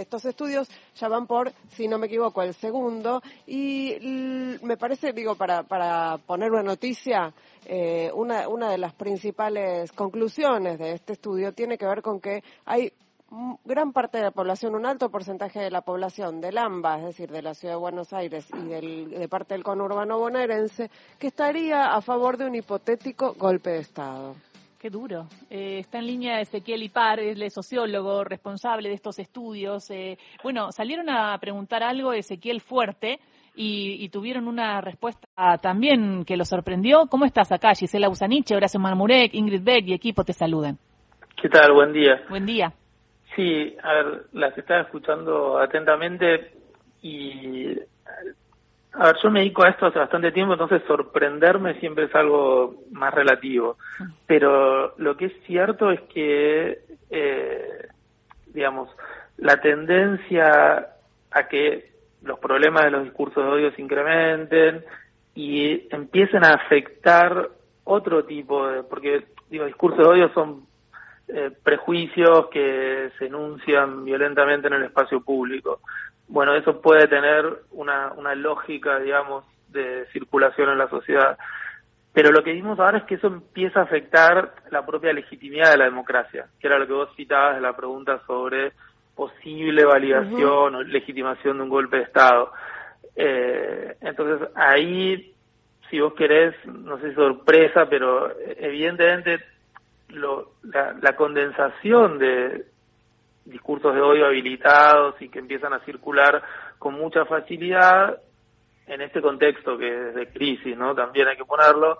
Estos 0.00 0.24
estudios 0.24 0.68
ya 0.96 1.08
van 1.08 1.26
por, 1.26 1.52
si 1.70 1.88
no 1.88 1.98
me 1.98 2.06
equivoco, 2.06 2.42
el 2.42 2.54
segundo 2.54 3.22
y 3.46 3.96
me 4.62 4.76
parece, 4.76 5.12
digo, 5.12 5.34
para, 5.34 5.62
para 5.62 6.18
poner 6.18 6.50
una 6.50 6.62
noticia, 6.62 7.32
eh, 7.66 8.10
una, 8.14 8.48
una 8.48 8.70
de 8.70 8.78
las 8.78 8.94
principales 8.94 9.92
conclusiones 9.92 10.78
de 10.78 10.92
este 10.92 11.14
estudio 11.14 11.52
tiene 11.52 11.78
que 11.78 11.86
ver 11.86 12.02
con 12.02 12.20
que 12.20 12.42
hay 12.64 12.92
gran 13.64 13.92
parte 13.92 14.18
de 14.18 14.24
la 14.24 14.30
población, 14.30 14.74
un 14.74 14.84
alto 14.84 15.10
porcentaje 15.10 15.60
de 15.60 15.70
la 15.70 15.80
población 15.80 16.40
del 16.40 16.58
AMBA, 16.58 16.98
es 16.98 17.04
decir, 17.04 17.30
de 17.30 17.42
la 17.42 17.54
ciudad 17.54 17.74
de 17.74 17.80
Buenos 17.80 18.12
Aires 18.12 18.46
y 18.52 18.68
del, 18.68 19.10
de 19.10 19.28
parte 19.28 19.54
del 19.54 19.64
conurbano 19.64 20.18
bonaerense, 20.18 20.90
que 21.18 21.28
estaría 21.28 21.94
a 21.94 22.02
favor 22.02 22.36
de 22.36 22.46
un 22.46 22.54
hipotético 22.54 23.34
golpe 23.34 23.70
de 23.70 23.78
Estado. 23.78 24.34
Qué 24.82 24.90
duro. 24.90 25.28
Eh, 25.48 25.78
está 25.78 26.00
en 26.00 26.08
línea 26.08 26.40
Ezequiel 26.40 26.82
Ipar, 26.82 27.20
el 27.20 27.48
sociólogo 27.52 28.24
responsable 28.24 28.88
de 28.88 28.96
estos 28.96 29.20
estudios. 29.20 29.88
Eh, 29.92 30.18
bueno, 30.42 30.72
salieron 30.72 31.08
a 31.08 31.38
preguntar 31.38 31.84
algo 31.84 32.12
Ezequiel 32.12 32.60
Fuerte 32.60 33.20
y, 33.54 34.08
tuvieron 34.08 34.48
una 34.48 34.80
respuesta 34.80 35.24
también 35.62 36.24
que 36.24 36.36
lo 36.36 36.44
sorprendió. 36.44 37.06
¿Cómo 37.06 37.26
estás 37.26 37.52
acá? 37.52 37.76
Gisela 37.76 38.08
Usaniche, 38.08 38.56
Horacio 38.56 38.80
Marmurek, 38.80 39.32
Ingrid 39.34 39.62
Beck 39.62 39.86
y 39.86 39.94
equipo 39.94 40.24
te 40.24 40.32
saluden. 40.32 40.78
¿Qué 41.40 41.48
tal? 41.48 41.72
Buen 41.74 41.92
día. 41.92 42.20
Buen 42.28 42.44
día. 42.44 42.72
Sí, 43.36 43.76
a 43.84 43.92
ver, 43.92 44.24
las 44.32 44.58
estaba 44.58 44.80
escuchando 44.80 45.58
atentamente 45.60 46.54
y 47.02 47.68
a 48.94 49.06
ver, 49.06 49.16
yo 49.22 49.30
me 49.30 49.40
dedico 49.40 49.62
a 49.62 49.70
esto 49.70 49.86
hace 49.86 49.98
bastante 49.98 50.32
tiempo, 50.32 50.52
entonces 50.52 50.82
sorprenderme 50.86 51.78
siempre 51.80 52.04
es 52.04 52.14
algo 52.14 52.74
más 52.90 53.14
relativo. 53.14 53.78
Pero 54.26 54.94
lo 54.98 55.16
que 55.16 55.26
es 55.26 55.32
cierto 55.46 55.90
es 55.90 56.00
que, 56.02 56.80
eh, 57.10 57.86
digamos, 58.46 58.90
la 59.38 59.56
tendencia 59.60 60.88
a 61.30 61.48
que 61.48 61.92
los 62.22 62.38
problemas 62.38 62.84
de 62.84 62.90
los 62.90 63.04
discursos 63.04 63.42
de 63.42 63.50
odio 63.50 63.72
se 63.72 63.82
incrementen 63.82 64.84
y 65.34 65.88
empiecen 65.90 66.44
a 66.44 66.54
afectar 66.54 67.48
otro 67.84 68.24
tipo 68.24 68.68
de, 68.68 68.82
porque 68.82 69.24
digo, 69.50 69.64
discursos 69.64 69.98
de 70.00 70.04
odio 70.04 70.32
son 70.34 70.66
eh, 71.28 71.50
prejuicios 71.62 72.48
que 72.48 73.10
se 73.18 73.26
enuncian 73.26 74.04
violentamente 74.04 74.66
en 74.66 74.74
el 74.74 74.84
espacio 74.84 75.22
público 75.22 75.80
bueno, 76.32 76.54
eso 76.54 76.80
puede 76.80 77.08
tener 77.08 77.44
una, 77.72 78.14
una 78.16 78.34
lógica, 78.34 78.98
digamos, 78.98 79.44
de 79.68 80.06
circulación 80.14 80.70
en 80.70 80.78
la 80.78 80.88
sociedad. 80.88 81.36
Pero 82.14 82.30
lo 82.30 82.42
que 82.42 82.52
vimos 82.52 82.80
ahora 82.80 82.98
es 82.98 83.04
que 83.04 83.16
eso 83.16 83.26
empieza 83.26 83.80
a 83.80 83.82
afectar 83.82 84.54
la 84.70 84.86
propia 84.86 85.12
legitimidad 85.12 85.72
de 85.72 85.76
la 85.76 85.84
democracia, 85.84 86.46
que 86.58 86.68
era 86.68 86.78
lo 86.78 86.86
que 86.86 86.94
vos 86.94 87.10
citabas 87.16 87.56
de 87.56 87.60
la 87.60 87.76
pregunta 87.76 88.22
sobre 88.26 88.72
posible 89.14 89.84
validación 89.84 90.74
o 90.74 90.82
legitimación 90.82 91.58
de 91.58 91.64
un 91.64 91.68
golpe 91.68 91.98
de 91.98 92.04
Estado. 92.04 92.50
Eh, 93.14 93.94
entonces, 94.00 94.48
ahí, 94.54 95.34
si 95.90 96.00
vos 96.00 96.14
querés, 96.14 96.54
no 96.64 96.98
sé, 96.98 97.14
sorpresa, 97.14 97.90
pero 97.90 98.32
evidentemente 98.56 99.44
lo, 100.08 100.52
la, 100.62 100.96
la 100.98 101.14
condensación 101.14 102.18
de, 102.18 102.71
discursos 103.44 103.94
de 103.94 104.00
odio 104.00 104.26
habilitados 104.26 105.20
y 105.20 105.28
que 105.28 105.38
empiezan 105.38 105.72
a 105.72 105.84
circular 105.84 106.42
con 106.78 106.94
mucha 106.94 107.24
facilidad 107.24 108.18
en 108.86 109.00
este 109.00 109.20
contexto 109.20 109.78
que 109.78 110.08
es 110.08 110.14
de 110.14 110.28
crisis, 110.28 110.76
¿no? 110.76 110.94
También 110.94 111.28
hay 111.28 111.36
que 111.36 111.44
ponerlo, 111.44 111.98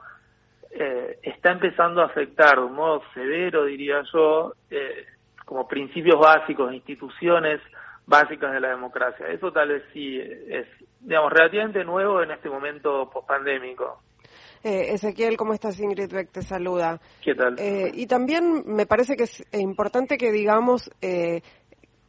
eh, 0.70 1.18
está 1.22 1.52
empezando 1.52 2.02
a 2.02 2.06
afectar 2.06 2.56
de 2.56 2.64
un 2.64 2.74
modo 2.74 3.02
severo, 3.14 3.64
diría 3.64 4.02
yo, 4.12 4.54
eh, 4.70 5.06
como 5.44 5.68
principios 5.68 6.18
básicos, 6.18 6.72
instituciones 6.72 7.60
básicas 8.06 8.52
de 8.52 8.60
la 8.60 8.68
democracia. 8.70 9.26
Eso 9.28 9.52
tal 9.52 9.68
vez 9.68 9.84
sí 9.92 10.18
es, 10.20 10.66
digamos, 11.00 11.32
relativamente 11.32 11.84
nuevo 11.84 12.22
en 12.22 12.30
este 12.30 12.48
momento 12.48 13.10
pospandémico. 13.10 14.00
Eh, 14.62 14.94
Ezequiel, 14.94 15.36
¿cómo 15.36 15.54
estás? 15.54 15.78
Ingrid 15.80 16.12
Beck 16.12 16.30
te 16.30 16.42
saluda. 16.42 17.00
¿Qué 17.22 17.34
tal? 17.34 17.56
Eh, 17.58 17.90
y 17.94 18.06
también 18.06 18.64
me 18.66 18.86
parece 18.86 19.16
que 19.16 19.24
es 19.24 19.42
importante 19.52 20.16
que 20.16 20.30
digamos 20.30 20.90
eh, 21.00 21.42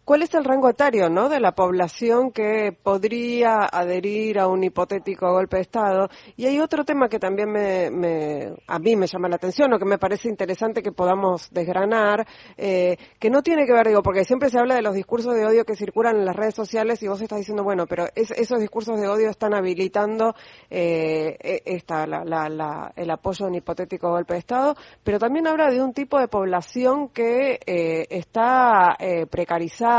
¿Cuál 0.05 0.21
es 0.21 0.33
el 0.33 0.43
rango 0.43 0.67
etario 0.67 1.07
¿no? 1.09 1.29
de 1.29 1.39
la 1.39 1.53
población 1.53 2.31
que 2.33 2.73
podría 2.83 3.69
adherir 3.71 4.37
a 4.37 4.47
un 4.47 4.61
hipotético 4.61 5.31
golpe 5.31 5.55
de 5.55 5.61
Estado? 5.61 6.09
Y 6.35 6.45
hay 6.45 6.59
otro 6.59 6.83
tema 6.83 7.07
que 7.07 7.19
también 7.19 7.49
me, 7.49 8.53
a 8.67 8.79
mí 8.79 8.97
me 8.97 9.07
llama 9.07 9.29
la 9.29 9.37
atención 9.37 9.71
o 9.71 9.79
que 9.79 9.85
me 9.85 9.97
parece 9.97 10.27
interesante 10.27 10.83
que 10.83 10.91
podamos 10.91 11.49
desgranar, 11.51 12.27
eh, 12.57 12.97
que 13.17 13.29
no 13.29 13.41
tiene 13.41 13.65
que 13.65 13.71
ver, 13.71 13.87
digo, 13.87 14.03
porque 14.03 14.25
siempre 14.25 14.49
se 14.49 14.59
habla 14.59 14.75
de 14.75 14.81
los 14.81 14.93
discursos 14.93 15.35
de 15.35 15.45
odio 15.45 15.63
que 15.63 15.77
circulan 15.77 16.17
en 16.17 16.25
las 16.25 16.35
redes 16.35 16.55
sociales 16.55 17.01
y 17.01 17.07
vos 17.07 17.21
estás 17.21 17.39
diciendo, 17.39 17.63
bueno, 17.63 17.87
pero 17.87 18.07
esos 18.13 18.59
discursos 18.59 18.99
de 18.99 19.07
odio 19.07 19.29
están 19.29 19.53
habilitando 19.53 20.35
eh, 20.69 21.37
e, 21.39 21.61
esta, 21.63 22.03
el 22.03 23.09
apoyo 23.09 23.45
a 23.45 23.47
un 23.47 23.55
hipotético 23.55 24.09
golpe 24.09 24.33
de 24.33 24.39
Estado, 24.39 24.75
pero 25.01 25.17
también 25.17 25.47
habla 25.47 25.71
de 25.71 25.81
un 25.81 25.93
tipo 25.93 26.19
de 26.19 26.27
población 26.27 27.07
que 27.07 27.57
eh, 27.65 28.05
está 28.09 28.97
precarizada 29.31 29.92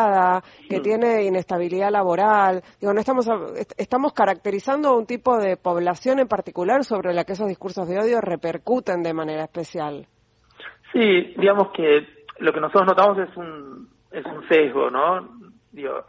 que 0.69 0.78
mm. 0.78 0.82
tiene 0.82 1.25
inestabilidad 1.25 1.91
laboral. 1.91 2.62
Digo, 2.81 2.93
no 2.93 3.00
estamos, 3.00 3.28
estamos 3.77 4.12
caracterizando 4.12 4.97
un 4.97 5.06
tipo 5.06 5.38
de 5.38 5.56
población 5.56 6.21
en 6.21 6.28
particular 6.28 6.84
sobre 6.84 7.12
la 7.12 7.25
que 7.25 7.32
esos 7.32 7.49
discursos 7.49 7.88
de 7.88 7.99
odio 7.99 8.21
repercuten 8.21 9.03
de 9.03 9.15
manera 9.15 9.44
especial. 9.44 10.06
Sí, 10.93 11.34
digamos 11.37 11.72
que 11.72 12.06
lo 12.38 12.53
que 12.53 12.60
nosotros 12.60 12.87
notamos 12.87 13.19
es 13.19 13.37
un, 13.37 13.88
es 14.10 14.25
un 14.25 14.47
sesgo, 14.49 14.91
¿no? 14.91 15.28
Digo, 15.72 16.04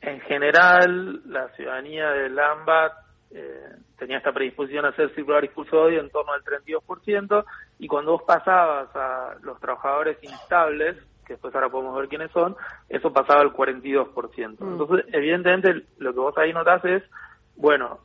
en 0.00 0.20
general, 0.20 1.22
la 1.26 1.48
ciudadanía 1.56 2.10
del 2.10 2.38
AMBA 2.38 2.92
eh, 3.30 3.76
tenía 3.98 4.18
esta 4.18 4.32
predisposición 4.32 4.84
a 4.84 4.90
hacer 4.90 5.14
circular 5.14 5.42
discurso 5.42 5.76
de 5.76 5.82
odio 5.82 6.00
en 6.00 6.10
torno 6.10 6.32
al 6.32 6.44
32%, 6.44 7.44
y 7.78 7.88
cuando 7.88 8.12
vos 8.12 8.22
pasabas 8.26 8.94
a 8.94 9.36
los 9.42 9.58
trabajadores 9.60 10.18
instables, 10.22 10.96
que 11.28 11.34
después 11.34 11.54
ahora 11.54 11.68
podemos 11.68 11.96
ver 11.96 12.08
quiénes 12.08 12.30
son, 12.32 12.56
eso 12.88 13.12
pasaba 13.12 13.42
al 13.42 13.52
42%. 13.52 14.58
Mm. 14.58 14.72
Entonces, 14.72 15.06
evidentemente, 15.12 15.86
lo 15.98 16.12
que 16.12 16.18
vos 16.18 16.36
ahí 16.38 16.52
notás 16.52 16.84
es, 16.84 17.02
bueno, 17.54 18.00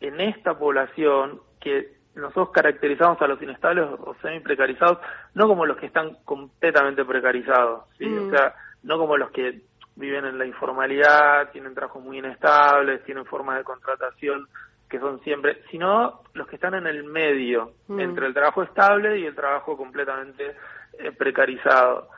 en 0.00 0.20
esta 0.20 0.58
población 0.58 1.40
que 1.60 1.98
nosotros 2.14 2.50
caracterizamos 2.50 3.20
a 3.20 3.26
los 3.26 3.42
inestables 3.42 3.86
o 3.98 4.14
semi-precarizados, 4.22 4.98
no 5.34 5.46
como 5.46 5.66
los 5.66 5.76
que 5.76 5.86
están 5.86 6.16
completamente 6.24 7.04
precarizados, 7.04 7.84
¿sí? 7.98 8.06
o 8.06 8.26
mm. 8.26 8.30
sea, 8.30 8.54
no 8.84 8.98
como 8.98 9.16
los 9.16 9.30
que 9.30 9.62
viven 9.96 10.24
en 10.24 10.38
la 10.38 10.46
informalidad, 10.46 11.50
tienen 11.50 11.74
trabajos 11.74 12.02
muy 12.02 12.18
inestables, 12.18 13.04
tienen 13.04 13.26
formas 13.26 13.58
de 13.58 13.64
contratación 13.64 14.48
que 14.88 14.98
son 14.98 15.20
siempre, 15.20 15.62
sino 15.70 16.22
los 16.34 16.48
que 16.48 16.56
están 16.56 16.74
en 16.74 16.86
el 16.86 17.04
medio, 17.04 17.72
mm. 17.88 18.00
entre 18.00 18.26
el 18.26 18.34
trabajo 18.34 18.62
estable 18.62 19.18
y 19.18 19.26
el 19.26 19.34
trabajo 19.34 19.76
completamente 19.76 20.56
eh, 20.98 21.12
precarizado. 21.12 22.08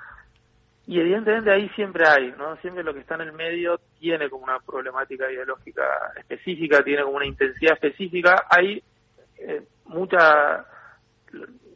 Y 0.86 0.98
evidentemente 0.98 1.50
ahí 1.50 1.68
siempre 1.70 2.04
hay, 2.06 2.34
¿no? 2.36 2.56
Siempre 2.56 2.82
lo 2.82 2.92
que 2.92 3.00
está 3.00 3.14
en 3.14 3.22
el 3.22 3.32
medio 3.32 3.78
tiene 4.00 4.28
como 4.28 4.44
una 4.44 4.58
problemática 4.58 5.30
ideológica 5.30 6.12
específica, 6.16 6.82
tiene 6.82 7.04
como 7.04 7.16
una 7.16 7.26
intensidad 7.26 7.74
específica. 7.74 8.46
Hay 8.50 8.82
eh, 9.38 9.62
mucha, 9.86 10.66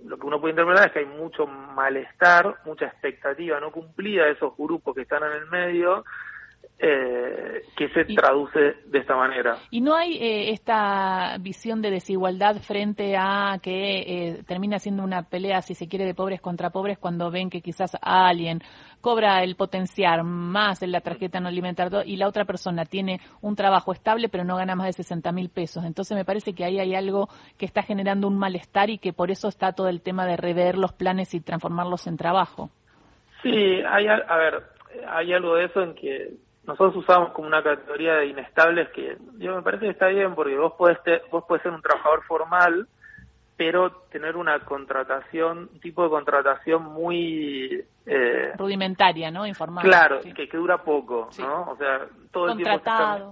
lo 0.05 0.19
que 0.19 0.27
uno 0.27 0.41
puede 0.41 0.53
interpretar 0.53 0.87
es 0.89 0.93
que 0.93 0.99
hay 1.01 1.07
mucho 1.07 1.47
malestar, 1.47 2.57
mucha 2.65 2.87
expectativa 2.87 3.61
no 3.61 3.71
cumplida 3.71 4.25
de 4.25 4.33
esos 4.33 4.57
grupos 4.57 4.95
que 4.95 5.03
están 5.03 5.23
en 5.23 5.33
el 5.33 5.47
medio 5.47 6.05
eh, 6.79 7.63
que 7.75 7.89
se 7.89 8.05
traduce 8.05 8.77
de 8.85 8.99
esta 8.99 9.17
manera. 9.17 9.57
¿Y 9.71 9.81
no 9.81 9.95
hay 9.95 10.19
eh, 10.19 10.51
esta 10.51 11.39
visión 11.41 11.81
de 11.81 11.91
desigualdad 11.91 12.57
frente 12.57 13.17
a 13.17 13.59
que 13.63 14.01
eh, 14.01 14.43
termina 14.47 14.79
siendo 14.79 15.03
una 15.03 15.23
pelea, 15.23 15.63
si 15.63 15.75
se 15.75 15.89
quiere, 15.89 16.05
de 16.05 16.15
pobres 16.15 16.43
contra 16.43 16.69
pobres 16.69 16.99
cuando 16.99 17.31
ven 17.31 17.49
que 17.49 17.63
quizás 17.63 17.97
alguien 18.03 18.61
cobra 19.01 19.43
el 19.43 19.57
potenciar 19.57 20.23
más 20.23 20.83
en 20.83 20.93
la 20.93 21.01
tarjeta 21.01 21.41
no 21.41 21.49
alimentaria 21.49 22.03
y 22.05 22.17
la 22.17 22.29
otra 22.29 22.45
persona 22.45 22.85
tiene 22.85 23.21
un 23.41 23.57
trabajo 23.57 23.93
estable 23.93 24.29
pero 24.29 24.45
no 24.45 24.57
gana 24.57 24.75
más 24.75 24.89
de 24.89 24.93
60 25.03 25.33
mil 25.33 25.49
pesos? 25.49 25.83
Entonces 25.83 26.15
me 26.15 26.27
parece 26.27 26.53
que 26.53 26.65
ahí 26.65 26.79
hay 26.79 26.95
algo 26.95 27.31
que 27.57 27.65
está 27.65 27.83
generando 27.83 28.29
un 28.29 28.37
malestar 28.37 28.91
y 28.91 28.99
que 28.99 29.15
por 29.15 29.31
eso 29.31 29.49
está 29.49 29.73
todo 29.73 29.89
el 29.89 30.03
tema 30.03 30.27
de 30.27 30.37
rever 30.37 30.77
los 30.77 30.93
planes 30.93 31.33
y 31.33 31.41
transformarlos 31.41 32.07
en 32.07 32.19
trabajo. 32.19 32.69
Sí, 33.43 33.51
hay, 33.89 34.09
a 34.09 34.37
ver, 34.37 34.63
hay 35.09 35.33
algo 35.33 35.57
de 35.57 35.65
eso 35.65 35.83
en 35.83 35.95
que 35.95 36.46
nosotros 36.67 36.97
usamos 36.97 37.31
como 37.31 37.47
una 37.47 37.63
categoría 37.63 38.15
de 38.15 38.27
inestables 38.27 38.89
que 38.91 39.17
yo 39.39 39.55
me 39.55 39.63
parece 39.63 39.85
que 39.85 39.93
está 39.93 40.09
bien 40.09 40.35
porque 40.35 40.57
vos 40.57 40.73
podés, 40.73 40.99
vos 41.31 41.45
podés 41.45 41.63
ser 41.63 41.73
un 41.73 41.81
trabajador 41.81 42.25
formal, 42.25 42.89
pero 43.57 43.91
tener 44.11 44.37
una 44.37 44.59
contratación, 44.61 45.71
un 45.73 45.81
tipo 45.81 46.03
de 46.03 46.11
contratación 46.11 46.83
muy... 46.83 47.85
Eh, 48.05 48.53
Rudimentaria, 48.59 49.31
¿no? 49.31 49.47
Informal. 49.47 49.85
Claro, 49.85 50.21
que, 50.21 50.49
que, 50.49 50.57
dura 50.57 50.79
poco, 50.79 51.31
¿no? 51.39 51.71
O 51.71 51.77
sea, 51.77 52.07
todo 52.33 52.49
el 52.49 52.57
tiempo... 52.57 52.77
Estás, 52.77 53.23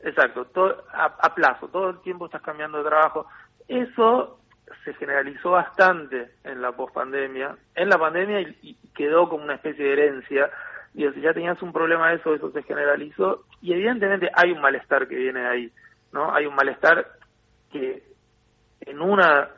exacto, 0.00 0.44
todo, 0.46 0.84
a, 0.92 1.34
plazo, 1.34 1.68
todo 1.68 1.90
el 1.90 2.00
tiempo 2.00 2.26
estás 2.26 2.42
cambiando 2.42 2.78
de 2.78 2.84
trabajo. 2.84 3.26
Eso 3.66 4.38
se 4.84 4.94
generalizó 4.94 5.50
bastante 5.50 6.30
en 6.44 6.62
la 6.62 6.72
pospandemia, 6.72 7.56
en 7.74 7.88
la 7.88 7.98
pandemia 7.98 8.40
y, 8.40 8.56
y 8.62 8.74
quedó 8.94 9.28
como 9.28 9.44
una 9.44 9.54
especie 9.56 9.84
de 9.84 9.92
herencia 9.92 10.50
Digo, 10.94 11.12
si 11.12 11.20
ya 11.20 11.34
tenías 11.34 11.60
un 11.60 11.72
problema 11.72 12.08
de 12.10 12.16
eso, 12.16 12.34
eso 12.34 12.50
se 12.52 12.62
generalizó 12.62 13.44
y 13.60 13.72
evidentemente 13.72 14.30
hay 14.32 14.52
un 14.52 14.60
malestar 14.60 15.08
que 15.08 15.16
viene 15.16 15.40
de 15.40 15.48
ahí, 15.48 15.72
¿no? 16.12 16.32
Hay 16.32 16.46
un 16.46 16.54
malestar 16.54 17.06
que 17.72 18.04
en 18.80 19.00
una 19.00 19.50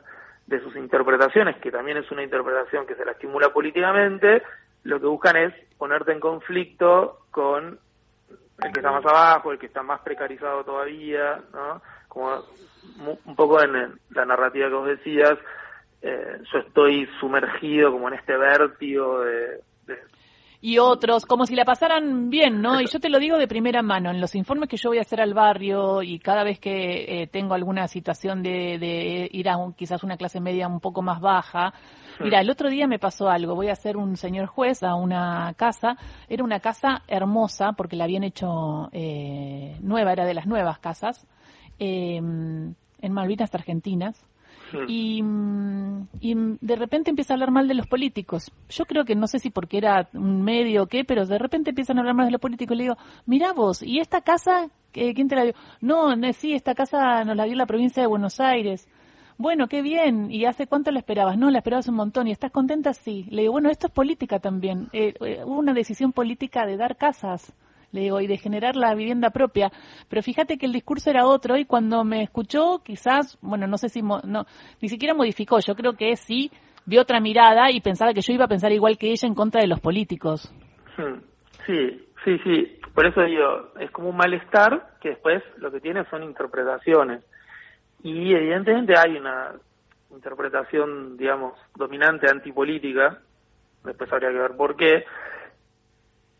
de 0.47 0.59
sus 0.61 0.75
interpretaciones, 0.75 1.57
que 1.57 1.71
también 1.71 1.97
es 1.97 2.09
una 2.11 2.23
interpretación 2.23 2.87
que 2.87 2.95
se 2.95 3.05
la 3.05 3.11
estimula 3.11 3.53
políticamente, 3.53 4.41
lo 4.83 4.99
que 4.99 5.05
buscan 5.05 5.35
es 5.37 5.53
ponerte 5.77 6.11
en 6.11 6.19
conflicto 6.19 7.25
con 7.29 7.79
el 8.63 8.73
que 8.73 8.79
está 8.79 8.91
más 8.91 9.05
abajo, 9.05 9.51
el 9.51 9.59
que 9.59 9.67
está 9.67 9.83
más 9.83 10.01
precarizado 10.01 10.63
todavía, 10.63 11.39
¿no? 11.53 11.81
Como 12.07 12.41
un 13.25 13.35
poco 13.35 13.61
en 13.61 13.99
la 14.09 14.25
narrativa 14.25 14.69
que 14.69 14.73
vos 14.73 14.87
decías, 14.87 15.37
eh, 16.01 16.39
yo 16.51 16.59
estoy 16.59 17.07
sumergido 17.19 17.91
como 17.91 18.07
en 18.07 18.15
este 18.15 18.35
vértigo 18.37 19.21
de, 19.21 19.61
y 20.59 20.79
otros, 20.79 21.25
como 21.25 21.45
si 21.45 21.55
la 21.55 21.65
pasaran 21.65 22.29
bien, 22.29 22.61
¿no? 22.61 22.81
Y 22.81 22.87
yo 22.87 22.99
te 22.99 23.09
lo 23.09 23.19
digo 23.19 23.37
de 23.37 23.47
primera 23.47 23.81
mano, 23.81 24.09
en 24.09 24.19
los 24.19 24.33
informes 24.35 24.69
que 24.69 24.77
yo 24.77 24.89
voy 24.89 24.97
a 24.97 25.01
hacer 25.01 25.21
al 25.21 25.33
barrio 25.33 26.01
y 26.01 26.19
cada 26.19 26.43
vez 26.43 26.59
que 26.59 27.21
eh, 27.21 27.27
tengo 27.27 27.53
alguna 27.53 27.87
situación 27.87 28.41
de, 28.41 28.79
de 28.79 29.29
ir 29.31 29.49
a 29.49 29.57
un, 29.57 29.73
quizás 29.73 30.03
una 30.03 30.17
clase 30.17 30.39
media 30.39 30.67
un 30.67 30.79
poco 30.79 31.01
más 31.01 31.21
baja, 31.21 31.73
mira, 32.19 32.41
el 32.41 32.49
otro 32.49 32.69
día 32.69 32.87
me 32.87 32.97
pasó 32.97 33.29
algo, 33.29 33.53
voy 33.53 33.69
a 33.69 33.73
hacer 33.73 33.97
un 33.97 34.17
señor 34.17 34.47
juez 34.47 34.81
a 34.81 34.95
una 34.95 35.53
casa, 35.55 35.95
era 36.27 36.43
una 36.43 36.59
casa 36.59 37.03
hermosa 37.07 37.73
porque 37.73 37.95
la 37.95 38.05
habían 38.05 38.23
hecho 38.23 38.89
eh, 38.93 39.77
nueva, 39.81 40.13
era 40.13 40.25
de 40.25 40.33
las 40.33 40.47
nuevas 40.47 40.79
casas, 40.79 41.27
eh, 41.77 42.15
en 42.17 43.13
Malvinas 43.13 43.53
Argentinas, 43.53 44.25
y, 44.87 45.21
mm, 45.21 46.07
y, 46.19 46.35
de 46.61 46.75
repente 46.75 47.09
empieza 47.09 47.33
a 47.33 47.35
hablar 47.35 47.51
mal 47.51 47.67
de 47.67 47.73
los 47.73 47.87
políticos. 47.87 48.51
Yo 48.69 48.85
creo 48.85 49.05
que 49.05 49.15
no 49.15 49.27
sé 49.27 49.39
si 49.39 49.49
porque 49.49 49.77
era 49.77 50.09
un 50.13 50.41
medio 50.43 50.83
o 50.83 50.87
qué, 50.87 51.03
pero 51.03 51.25
de 51.25 51.37
repente 51.37 51.71
empiezan 51.71 51.97
a 51.97 52.01
hablar 52.01 52.15
mal 52.15 52.25
de 52.27 52.31
los 52.31 52.41
políticos. 52.41 52.75
Y 52.75 52.77
le 52.77 52.83
digo, 52.83 52.97
mira 53.25 53.53
vos, 53.53 53.81
¿y 53.81 53.99
esta 53.99 54.21
casa? 54.21 54.69
¿Quién 54.91 55.27
te 55.27 55.35
la 55.35 55.43
dio? 55.43 55.53
No, 55.81 56.15
sí, 56.33 56.53
esta 56.53 56.73
casa 56.73 57.23
nos 57.23 57.35
la 57.35 57.43
dio 57.45 57.55
la 57.55 57.65
provincia 57.65 58.01
de 58.01 58.07
Buenos 58.07 58.39
Aires. 58.39 58.87
Bueno, 59.37 59.67
qué 59.67 59.81
bien. 59.81 60.31
¿Y 60.31 60.45
hace 60.45 60.65
cuánto 60.67 60.91
la 60.91 60.99
esperabas? 60.99 61.37
No, 61.37 61.51
la 61.51 61.59
esperabas 61.59 61.87
un 61.87 61.95
montón. 61.95 62.27
¿Y 62.27 62.31
estás 62.31 62.51
contenta? 62.51 62.93
Sí. 62.93 63.25
Le 63.29 63.43
digo, 63.43 63.53
bueno, 63.53 63.69
esto 63.69 63.87
es 63.87 63.93
política 63.93 64.39
también. 64.39 64.89
Eh, 64.93 65.13
eh, 65.21 65.43
hubo 65.45 65.59
una 65.59 65.73
decisión 65.73 66.11
política 66.11 66.65
de 66.65 66.77
dar 66.77 66.97
casas 66.97 67.53
le 67.91 68.01
digo, 68.01 68.19
y 68.21 68.27
de 68.27 68.37
generar 68.37 68.75
la 68.75 68.93
vivienda 68.95 69.29
propia. 69.29 69.71
Pero 70.09 70.21
fíjate 70.21 70.57
que 70.57 70.65
el 70.65 70.73
discurso 70.73 71.09
era 71.09 71.25
otro 71.25 71.57
y 71.57 71.65
cuando 71.65 72.03
me 72.03 72.23
escuchó, 72.23 72.81
quizás, 72.83 73.37
bueno, 73.41 73.67
no 73.67 73.77
sé 73.77 73.89
si, 73.89 74.01
no, 74.01 74.45
ni 74.81 74.89
siquiera 74.89 75.13
modificó, 75.13 75.59
yo 75.59 75.75
creo 75.75 75.93
que 75.93 76.15
sí 76.15 76.51
vio 76.85 77.01
otra 77.01 77.19
mirada 77.19 77.71
y 77.71 77.81
pensaba 77.81 78.13
que 78.13 78.21
yo 78.21 78.33
iba 78.33 78.45
a 78.45 78.49
pensar 78.49 78.71
igual 78.71 78.97
que 78.97 79.11
ella 79.11 79.27
en 79.27 79.35
contra 79.35 79.61
de 79.61 79.67
los 79.67 79.79
políticos. 79.79 80.53
Hmm. 80.97 81.19
Sí, 81.65 82.07
sí, 82.23 82.37
sí. 82.43 82.79
Por 82.93 83.05
eso 83.05 83.21
digo, 83.23 83.73
es 83.79 83.91
como 83.91 84.09
un 84.09 84.17
malestar 84.17 84.95
que 85.01 85.09
después 85.09 85.43
lo 85.57 85.71
que 85.71 85.81
tiene 85.81 86.05
son 86.09 86.23
interpretaciones. 86.23 87.23
Y 88.03 88.33
evidentemente 88.33 88.93
hay 88.97 89.17
una 89.17 89.53
interpretación, 90.11 91.17
digamos, 91.17 91.53
dominante 91.75 92.29
antipolítica, 92.29 93.19
después 93.83 94.11
habría 94.11 94.29
que 94.29 94.39
ver 94.39 94.55
por 94.55 94.75
qué, 94.77 95.03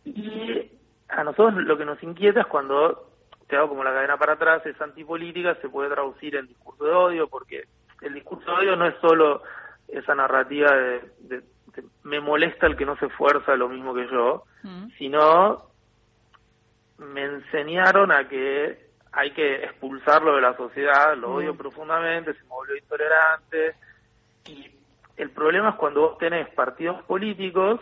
y 0.05 0.71
a 1.09 1.23
nosotros 1.23 1.55
lo 1.63 1.77
que 1.77 1.85
nos 1.85 2.01
inquieta 2.03 2.41
es 2.41 2.47
cuando 2.47 3.09
te 3.47 3.55
hago 3.55 3.69
como 3.69 3.83
la 3.83 3.93
cadena 3.93 4.17
para 4.17 4.33
atrás, 4.33 4.65
es 4.65 4.79
antipolítica, 4.81 5.55
se 5.55 5.69
puede 5.69 5.89
traducir 5.89 6.35
en 6.35 6.47
discurso 6.47 6.83
de 6.83 6.91
odio, 6.91 7.27
porque 7.27 7.63
el 8.01 8.13
discurso 8.13 8.45
de 8.51 8.57
odio 8.57 8.75
no 8.75 8.87
es 8.87 8.95
solo 8.99 9.41
esa 9.87 10.13
narrativa 10.15 10.69
de, 10.71 11.43
me 12.03 12.19
molesta 12.19 12.67
el 12.67 12.75
que 12.75 12.85
no 12.85 12.97
se 12.97 13.05
esfuerza 13.05 13.55
lo 13.55 13.69
mismo 13.69 13.93
que 13.93 14.07
yo, 14.07 14.43
mm. 14.63 14.87
sino 14.97 15.63
me 16.97 17.23
enseñaron 17.23 18.11
a 18.11 18.27
que 18.27 18.87
hay 19.11 19.31
que 19.31 19.63
expulsarlo 19.63 20.35
de 20.35 20.41
la 20.41 20.57
sociedad, 20.57 21.15
lo 21.15 21.35
odio 21.35 21.53
mm. 21.53 21.57
profundamente, 21.57 22.33
se 22.33 22.43
me 22.43 22.49
volvió 22.49 22.75
intolerante, 22.75 23.75
y 24.45 24.71
el 25.15 25.29
problema 25.31 25.69
es 25.69 25.75
cuando 25.75 26.01
vos 26.01 26.17
tenés 26.17 26.49
partidos 26.49 27.01
políticos 27.03 27.79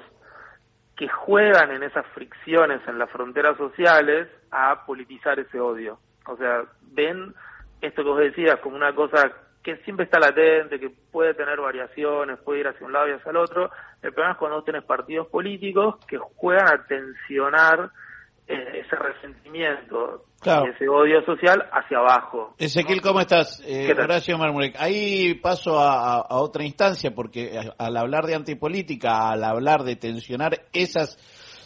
que 0.96 1.08
juegan 1.08 1.72
en 1.72 1.84
esas 1.84 2.06
fricciones 2.08 2.82
en 2.88 2.98
las 2.98 3.10
fronteras 3.10 3.58
sociales 3.58 4.28
a 4.52 4.86
politizar 4.86 5.40
ese 5.40 5.60
odio. 5.60 6.00
O 6.26 6.38
sea, 6.38 6.64
ven 6.82 7.34
esto 7.82 8.04
que 8.04 8.10
vos 8.10 8.20
decías 8.20 8.60
como 8.60 8.76
una 8.76 8.96
cosa 8.96 9.32
que 9.62 9.78
siempre 9.78 10.06
está 10.06 10.20
latente, 10.20 10.80
que 10.80 10.92
puede 11.12 11.34
tener 11.34 11.60
variaciones, 11.60 12.40
puede 12.40 12.60
ir 12.62 12.68
hacia 12.68 12.86
un 12.86 12.94
lado 12.94 13.10
y 13.10 13.14
hacia 13.14 13.32
el 13.32 13.38
otro. 13.38 13.72
El 14.02 14.14
problema 14.14 14.34
es 14.34 14.38
cuando 14.38 14.58
vos 14.58 14.66
tenés 14.66 14.84
partidos 14.84 15.28
políticos 15.28 15.96
que 16.08 16.18
juegan 16.18 16.68
a 16.68 16.86
tensionar 16.86 17.90
ese 18.48 18.96
resentimiento, 18.96 20.26
ese 20.42 20.88
odio 20.88 21.24
social 21.26 21.64
hacia 21.72 21.98
abajo. 21.98 22.54
Ezequiel, 22.58 23.02
¿cómo 23.02 23.20
estás? 23.20 23.62
Eh, 23.66 23.92
Horacio 23.92 24.38
Marmurek. 24.38 24.76
Ahí 24.78 25.34
paso 25.36 25.80
a, 25.80 26.28
otra 26.30 26.64
instancia, 26.64 27.14
porque 27.16 27.60
al 27.78 27.98
hablar 27.98 28.26
de 28.26 28.36
antipolítica, 28.36 29.32
al 29.32 29.44
hablar 29.44 29.84
de 29.84 29.96
tensionar 29.96 30.66
esas 30.74 31.18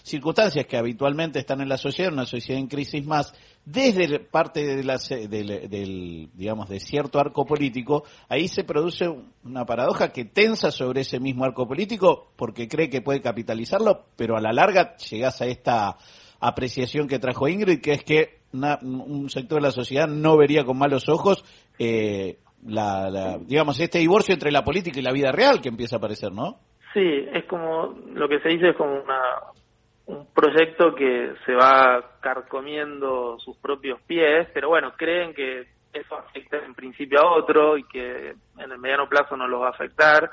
circunstancias 0.04 0.66
que 0.66 0.78
habitualmente 0.78 1.40
están 1.40 1.62
en 1.62 1.70
la 1.70 1.78
sociedad, 1.78 2.14
una 2.14 2.26
sociedad 2.26 2.60
en 2.60 2.68
crisis 2.68 3.06
más, 3.06 3.34
desde 3.66 4.20
parte 4.20 4.66
de 4.66 4.84
la, 4.84 4.98
del, 4.98 6.30
digamos, 6.34 6.70
de 6.70 6.80
cierto 6.80 7.20
arco 7.20 7.46
político, 7.46 8.04
ahí 8.30 8.48
se 8.48 8.64
produce 8.64 9.08
una 9.44 9.66
paradoja 9.66 10.10
que 10.10 10.26
tensa 10.26 10.72
sobre 10.72 11.02
ese 11.02 11.20
mismo 11.20 11.44
arco 11.44 11.68
político 11.68 12.32
porque 12.38 12.68
cree 12.68 12.90
que 12.90 13.02
puede 13.02 13.22
capitalizarlo, 13.22 14.06
pero 14.16 14.38
a 14.38 14.42
la 14.42 14.54
larga 14.54 14.96
llegas 14.96 15.42
a 15.42 15.46
esta 15.46 15.98
apreciación 16.40 17.08
que 17.08 17.20
trajo 17.20 17.48
Ingrid, 17.48 17.82
que 17.82 17.92
es 17.92 18.04
que 18.04 18.40
un 18.52 19.30
sector 19.30 19.60
de 19.60 19.68
la 19.68 19.72
sociedad 19.72 20.08
no 20.08 20.38
vería 20.38 20.64
con 20.64 20.78
malos 20.78 21.08
ojos 21.08 21.44
eh, 21.78 22.38
la, 22.66 23.38
digamos, 23.40 23.80
este 23.80 24.00
divorcio 24.00 24.34
entre 24.34 24.52
la 24.52 24.64
política 24.64 25.00
y 25.00 25.04
la 25.04 25.14
vida 25.14 25.32
real 25.32 25.62
que 25.62 25.70
empieza 25.70 25.96
a 25.96 26.00
aparecer, 26.00 26.32
¿no? 26.32 26.60
Sí, 26.94 27.28
es 27.34 27.46
como, 27.46 27.96
lo 28.14 28.28
que 28.28 28.40
se 28.40 28.50
dice 28.50 28.70
es 28.70 28.76
como 28.76 29.00
una, 29.02 29.22
un 30.08 30.26
proyecto 30.34 30.96
que 30.96 31.34
se 31.46 31.54
va 31.54 32.18
carcomiendo 32.20 33.38
sus 33.40 33.56
propios 33.58 34.02
pies, 34.02 34.48
pero 34.54 34.70
bueno, 34.70 34.94
creen 34.98 35.34
que 35.34 35.68
eso 35.94 36.16
afecta 36.16 36.58
en 36.58 36.74
principio 36.74 37.20
a 37.20 37.38
otro 37.38 37.78
y 37.78 37.84
que 37.84 38.30
en 38.58 38.72
el 38.72 38.78
mediano 38.80 39.08
plazo 39.08 39.38
no 39.38 39.48
los 39.48 39.62
va 39.62 39.68
a 39.68 39.72
afectar 39.72 40.30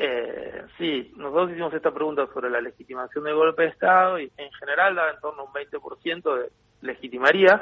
eh, 0.00 0.64
sí, 0.78 1.12
nosotros 1.16 1.50
hicimos 1.50 1.74
esta 1.74 1.92
pregunta 1.92 2.26
sobre 2.32 2.48
la 2.48 2.60
legitimación 2.60 3.24
del 3.24 3.34
golpe 3.34 3.62
de 3.62 3.68
Estado 3.68 4.20
y 4.20 4.30
en 4.36 4.52
general 4.52 4.94
da 4.94 5.10
en 5.10 5.20
torno 5.20 5.42
a 5.42 5.44
un 5.46 5.52
20% 5.52 6.38
de 6.38 6.50
legitimaría 6.82 7.60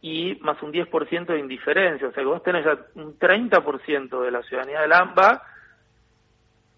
y 0.00 0.38
más 0.40 0.60
un 0.62 0.72
10% 0.72 1.26
de 1.26 1.38
indiferencia. 1.38 2.08
O 2.08 2.12
sea 2.12 2.22
que 2.22 2.28
vos 2.28 2.42
tenés 2.42 2.64
ya 2.64 2.78
un 2.94 3.18
30% 3.18 4.22
de 4.22 4.30
la 4.30 4.42
ciudadanía 4.42 4.80
del 4.80 4.92
AMBA 4.94 5.42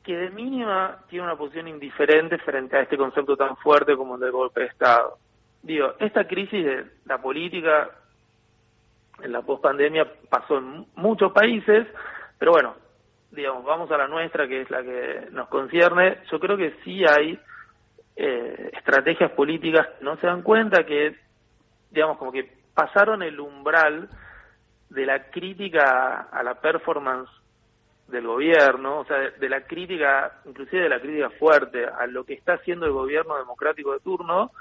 que 0.02 0.16
de 0.16 0.30
mínima 0.30 1.04
tiene 1.08 1.25
una 1.25 1.36
posición 1.36 1.68
indiferente 1.68 2.38
frente 2.38 2.76
a 2.76 2.82
este 2.82 2.96
concepto 2.96 3.36
tan 3.36 3.56
fuerte 3.56 3.96
como 3.96 4.16
el 4.16 4.20
del 4.20 4.32
golpe 4.32 4.60
de 4.60 4.66
Estado. 4.66 5.18
Digo, 5.62 5.94
esta 6.00 6.26
crisis 6.26 6.64
de 6.64 6.84
la 7.06 7.18
política 7.18 7.90
en 9.22 9.32
la 9.32 9.42
pospandemia 9.42 10.06
pasó 10.28 10.58
en 10.58 10.86
muchos 10.96 11.32
países, 11.32 11.86
pero 12.38 12.52
bueno, 12.52 12.75
digamos, 13.37 13.64
vamos 13.64 13.90
a 13.90 13.99
la 13.99 14.09
nuestra, 14.09 14.49
que 14.49 14.62
es 14.62 14.71
la 14.71 14.83
que 14.83 15.28
nos 15.31 15.49
concierne, 15.49 16.19
yo 16.31 16.40
creo 16.40 16.57
que 16.57 16.75
sí 16.83 17.05
hay 17.05 17.38
eh, 18.16 18.71
estrategias 18.73 19.31
políticas 19.33 19.87
que 19.99 20.05
no 20.05 20.16
se 20.16 20.26
dan 20.26 20.43
cuenta 20.43 20.85
que, 20.85 21.14
digamos, 21.90 22.16
como 22.19 22.33
que 22.33 22.50
pasaron 22.75 23.23
el 23.23 23.38
umbral 23.38 24.09
de 24.88 25.07
la 25.07 25.31
crítica 25.31 26.28
a 26.33 26.43
la 26.43 26.55
performance 26.55 27.31
del 28.09 28.26
gobierno, 28.26 29.00
o 29.00 29.05
sea, 29.05 29.19
de, 29.19 29.49
la 29.49 29.62
crítica, 29.62 30.40
inclusive 30.47 30.85
de 30.85 30.88
la 30.88 31.00
crítica 31.00 31.31
fuerte 31.31 31.85
a 31.85 32.07
lo 32.07 32.25
que 32.25 32.35
está 32.35 32.55
haciendo 32.55 32.87
el 32.87 32.93
gobierno 32.93 33.37
democrático 33.37 33.93
de 33.93 34.00
turno, 34.00 34.52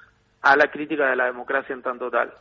a 0.41 0.55
la 0.55 0.69
crítica 0.69 1.09
de 1.09 1.15
la 1.15 1.25
democracia 1.25 1.73
en 1.73 1.81
tanto 1.81 2.11
tal 2.11 2.33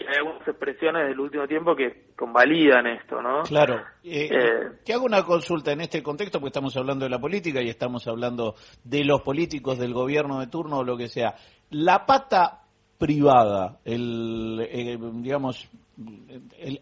hay 0.00 0.16
algunas 0.16 0.46
expresiones 0.46 1.08
del 1.08 1.20
último 1.20 1.46
tiempo 1.46 1.76
que 1.76 2.08
convalidan 2.16 2.86
esto, 2.86 3.20
¿no? 3.20 3.42
Claro. 3.42 3.76
Eh, 4.02 4.28
eh, 4.30 4.70
te 4.84 4.92
hago 4.92 5.04
una 5.04 5.22
consulta 5.24 5.72
en 5.72 5.82
este 5.82 6.02
contexto, 6.02 6.40
porque 6.40 6.48
estamos 6.48 6.76
hablando 6.76 7.04
de 7.04 7.10
la 7.10 7.18
política 7.18 7.60
y 7.62 7.68
estamos 7.68 8.06
hablando 8.06 8.54
de 8.84 9.04
los 9.04 9.22
políticos, 9.22 9.78
del 9.78 9.92
gobierno 9.92 10.40
de 10.40 10.46
turno 10.46 10.78
o 10.78 10.84
lo 10.84 10.96
que 10.96 11.08
sea. 11.08 11.34
La 11.70 12.06
pata 12.06 12.62
privada, 12.98 13.78
el, 13.84 14.66
eh, 14.68 14.98
digamos, 15.14 15.70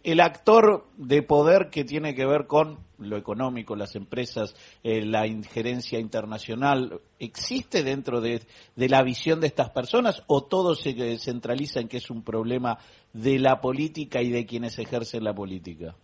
el, 0.02 0.20
actor 0.20 0.84
de 0.96 1.22
poder 1.22 1.70
que 1.70 1.84
tiene 1.84 2.14
que 2.14 2.26
ver 2.26 2.46
con 2.46 2.78
lo 2.98 3.16
económico, 3.16 3.74
las 3.74 3.96
empresas, 3.96 4.54
eh, 4.82 5.04
la 5.04 5.26
injerencia 5.26 5.98
internacional, 5.98 7.00
¿existe 7.18 7.82
dentro 7.82 8.20
de, 8.20 8.42
la 8.76 9.02
visión 9.02 9.40
de 9.40 9.46
estas 9.46 9.70
personas 9.70 10.22
o 10.26 10.44
todo 10.44 10.74
se 10.74 11.18
centraliza 11.18 11.80
en 11.80 11.88
que 11.88 11.96
es 11.98 12.10
un 12.10 12.24
problema 12.24 12.78
de 13.12 13.38
la 13.38 13.60
política 13.60 14.20
y 14.20 14.30
de 14.30 14.44
quienes 14.44 14.78
ejercen 14.78 15.24
la 15.24 15.34
política? 15.34 15.94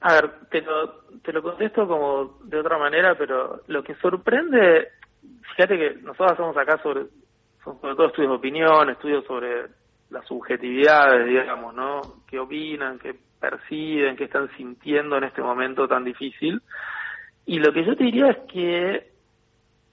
A 0.00 0.14
ver, 0.14 0.32
te 0.50 0.60
lo, 0.60 0.92
te 1.22 1.32
lo 1.32 1.42
contesto 1.42 1.86
como 1.86 2.38
de 2.44 2.58
otra 2.58 2.76
manera, 2.76 3.16
pero 3.16 3.62
lo 3.68 3.82
que 3.82 3.94
sorprende, 3.96 4.88
fíjate 5.54 5.78
que 5.78 5.94
nosotros 6.02 6.32
hacemos 6.32 6.56
acá 6.56 6.82
sobre 6.82 7.06
sobre 7.64 7.94
todo 7.94 8.06
estudios 8.06 8.30
de 8.32 8.36
opinión, 8.36 8.90
estudios 8.90 9.24
sobre 9.24 9.66
las 10.12 10.26
subjetividades, 10.26 11.26
digamos, 11.26 11.74
¿no? 11.74 12.00
¿Qué 12.28 12.38
opinan, 12.38 12.98
qué 12.98 13.16
perciben, 13.40 14.16
qué 14.16 14.24
están 14.24 14.48
sintiendo 14.56 15.16
en 15.16 15.24
este 15.24 15.42
momento 15.42 15.88
tan 15.88 16.04
difícil? 16.04 16.60
Y 17.46 17.58
lo 17.58 17.72
que 17.72 17.84
yo 17.84 17.96
te 17.96 18.04
diría 18.04 18.28
es 18.28 18.38
que 18.52 19.10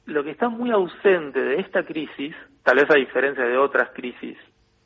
lo 0.05 0.23
que 0.23 0.31
está 0.31 0.49
muy 0.49 0.71
ausente 0.71 1.41
de 1.41 1.61
esta 1.61 1.83
crisis, 1.83 2.35
tal 2.63 2.75
vez 2.75 2.89
a 2.89 2.95
diferencia 2.97 3.45
de 3.45 3.57
otras 3.57 3.89
crisis, 3.93 4.37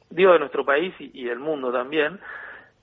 digo 0.10 0.34
de 0.34 0.40
nuestro 0.40 0.64
país 0.64 0.94
y, 1.00 1.24
del 1.24 1.40
mundo 1.40 1.72
también, 1.72 2.20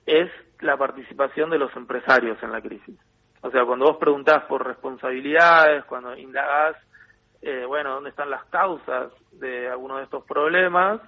es 0.05 0.29
la 0.59 0.75
participación 0.77 1.49
de 1.49 1.57
los 1.57 1.73
empresarios 1.75 2.37
en 2.43 2.51
la 2.51 2.61
crisis. 2.61 2.99
O 3.41 3.49
sea, 3.49 3.65
cuando 3.65 3.85
vos 3.85 3.97
preguntás 3.97 4.43
por 4.43 4.65
responsabilidades, 4.65 5.85
cuando 5.85 6.15
indagás, 6.15 6.75
eh, 7.41 7.63
bueno, 7.65 7.95
dónde 7.95 8.09
están 8.09 8.29
las 8.29 8.43
causas 8.45 9.11
de 9.31 9.69
alguno 9.69 9.97
de 9.97 10.03
estos 10.03 10.23
problemas, 10.25 11.01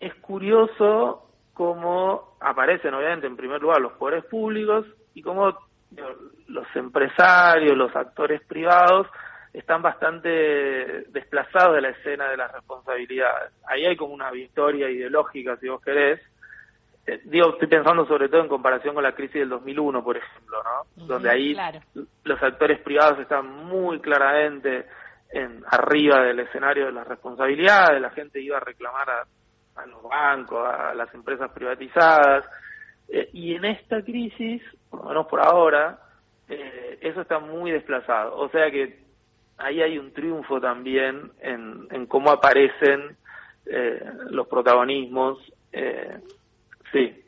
es 0.00 0.14
curioso 0.16 1.28
cómo 1.54 2.36
aparecen, 2.40 2.94
obviamente, 2.94 3.26
en 3.26 3.36
primer 3.36 3.60
lugar 3.60 3.80
los 3.80 3.92
poderes 3.92 4.24
públicos 4.26 4.86
y 5.14 5.22
cómo 5.22 5.56
los 6.48 6.66
empresarios, 6.74 7.76
los 7.76 7.94
actores 7.96 8.42
privados 8.46 9.06
están 9.52 9.80
bastante 9.80 10.28
desplazados 11.08 11.76
de 11.76 11.80
la 11.80 11.88
escena 11.88 12.28
de 12.28 12.36
las 12.36 12.52
responsabilidades. 12.52 13.52
Ahí 13.66 13.86
hay 13.86 13.96
como 13.96 14.12
una 14.12 14.30
victoria 14.30 14.90
ideológica, 14.90 15.56
si 15.56 15.68
vos 15.68 15.80
querés. 15.80 16.20
Eh, 17.06 17.20
digo, 17.24 17.50
estoy 17.50 17.68
pensando 17.68 18.04
sobre 18.06 18.28
todo 18.28 18.42
en 18.42 18.48
comparación 18.48 18.94
con 18.94 19.02
la 19.02 19.14
crisis 19.14 19.36
del 19.36 19.48
2001, 19.48 20.04
por 20.04 20.18
ejemplo, 20.18 20.58
¿no? 20.62 21.06
Donde 21.06 21.30
ahí 21.30 21.56
los 22.24 22.42
actores 22.42 22.80
privados 22.80 23.20
están 23.20 23.48
muy 23.48 24.00
claramente 24.00 24.86
en 25.30 25.64
arriba 25.70 26.22
del 26.22 26.40
escenario 26.40 26.86
de 26.86 26.92
las 26.92 27.06
responsabilidades, 27.06 28.00
la 28.00 28.10
gente 28.10 28.40
iba 28.40 28.58
a 28.58 28.60
reclamar 28.60 29.08
a, 29.08 29.24
los 29.84 30.02
bancos, 30.02 30.66
a 30.66 30.94
las 30.94 31.12
empresas 31.12 31.50
privatizadas, 31.52 32.44
eh, 33.08 33.28
y 33.32 33.54
en 33.54 33.64
esta 33.66 34.02
crisis, 34.02 34.62
por 34.88 35.02
lo 35.02 35.08
menos 35.08 35.26
por 35.26 35.40
ahora, 35.40 35.98
eh, 36.48 36.98
eso 37.00 37.20
está 37.20 37.38
muy 37.38 37.70
desplazado. 37.70 38.36
O 38.36 38.48
sea 38.48 38.70
que 38.70 39.04
ahí 39.58 39.82
hay 39.82 39.98
un 39.98 40.12
triunfo 40.12 40.60
también 40.60 41.32
en, 41.40 42.06
cómo 42.06 42.30
aparecen 42.30 43.16
eh, 43.66 44.00
los 44.30 44.46
protagonismos. 44.48 45.38
Eh, 45.72 46.18
sí. 46.92 47.22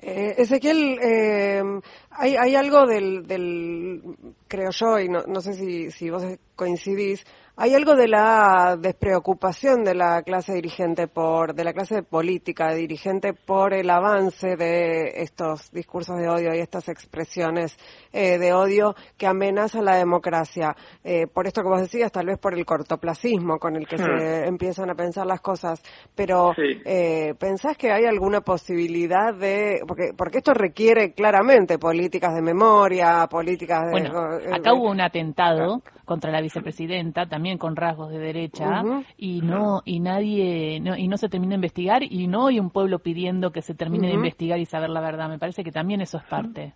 Eh, 0.00 0.34
Ezequiel, 0.38 0.98
eh, 1.00 1.62
hay, 2.10 2.36
hay 2.36 2.56
algo 2.56 2.86
del, 2.86 3.26
del, 3.26 4.02
creo 4.48 4.70
yo, 4.70 4.98
y 4.98 5.08
no, 5.08 5.20
no 5.28 5.40
sé 5.40 5.52
si, 5.52 5.90
si 5.92 6.10
vos 6.10 6.24
coincidís, 6.56 7.24
hay 7.54 7.74
algo 7.74 7.94
de 7.94 8.08
la 8.08 8.78
despreocupación 8.80 9.84
de 9.84 9.94
la 9.94 10.22
clase 10.22 10.54
dirigente 10.54 11.06
por, 11.06 11.54
de 11.54 11.64
la 11.64 11.74
clase 11.74 12.02
política 12.02 12.72
dirigente 12.72 13.34
por 13.34 13.74
el 13.74 13.90
avance 13.90 14.56
de 14.56 15.22
estos 15.22 15.70
discursos 15.70 16.16
de 16.18 16.30
odio 16.30 16.54
y 16.54 16.60
estas 16.60 16.88
expresiones 16.88 17.76
eh, 18.10 18.38
de 18.38 18.54
odio 18.54 18.94
que 19.18 19.26
amenazan 19.26 19.84
la 19.84 19.96
democracia. 19.96 20.74
Eh, 21.04 21.26
por 21.26 21.46
esto 21.46 21.62
que 21.62 21.68
vos 21.68 21.80
decías, 21.82 22.10
tal 22.10 22.26
vez 22.26 22.38
por 22.38 22.54
el 22.54 22.64
cortoplacismo 22.64 23.58
con 23.58 23.76
el 23.76 23.86
que 23.86 23.98
se 23.98 24.08
hmm. 24.08 24.48
empiezan 24.48 24.88
a 24.88 24.94
pensar 24.94 25.26
las 25.26 25.42
cosas. 25.42 25.82
Pero, 26.14 26.54
eh, 26.58 27.34
¿pensás 27.38 27.76
que 27.76 27.92
hay 27.92 28.06
alguna 28.06 28.40
posibilidad 28.40 29.34
de, 29.34 29.80
porque, 29.86 30.12
porque 30.16 30.38
esto 30.38 30.54
requiere 30.54 31.12
claramente 31.12 31.78
políticas 31.78 32.34
de 32.34 32.40
memoria, 32.40 33.26
políticas 33.30 33.84
de... 33.84 33.90
Bueno, 33.90 34.10
acá 34.54 34.72
hubo 34.72 34.90
un 34.90 35.02
atentado 35.02 35.82
contra 36.04 36.30
la 36.30 36.40
vicepresidenta, 36.40 37.26
también 37.26 37.41
con 37.58 37.76
rasgos 37.76 38.10
de 38.10 38.18
derecha, 38.18 38.82
y 39.16 39.40
no 39.42 39.82
y 39.84 40.00
nadie 40.00 40.80
no, 40.80 40.96
y 40.96 41.08
no 41.08 41.16
se 41.16 41.28
termina 41.28 41.50
de 41.50 41.56
investigar 41.56 42.02
y 42.02 42.26
no 42.26 42.46
hay 42.46 42.58
un 42.58 42.70
pueblo 42.70 42.98
pidiendo 42.98 43.52
que 43.52 43.62
se 43.62 43.74
termine 43.74 44.08
de 44.08 44.14
investigar 44.14 44.58
y 44.58 44.66
saber 44.66 44.90
la 44.90 45.00
verdad. 45.00 45.28
Me 45.28 45.38
parece 45.38 45.64
que 45.64 45.72
también 45.72 46.00
eso 46.00 46.18
es 46.18 46.24
parte. 46.24 46.72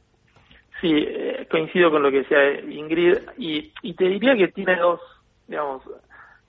Sí, 0.80 0.92
eh, 0.92 1.46
coincido 1.50 1.90
con 1.90 2.02
lo 2.02 2.10
que 2.10 2.18
decía 2.18 2.60
Ingrid 2.60 3.18
y, 3.38 3.72
y 3.82 3.94
te 3.94 4.04
diría 4.04 4.36
que 4.36 4.48
tiene 4.48 4.76
dos, 4.76 5.00
digamos, 5.46 5.82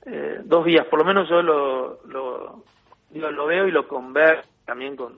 eh, 0.05 0.41
dos 0.43 0.65
vías. 0.65 0.85
Por 0.87 0.99
lo 0.99 1.05
menos 1.05 1.29
yo 1.29 1.41
lo, 1.41 2.03
lo, 2.07 2.63
digo, 3.09 3.31
lo 3.31 3.45
veo 3.45 3.67
y 3.67 3.71
lo 3.71 3.87
converso 3.87 4.49
también 4.65 4.97
con, 4.97 5.13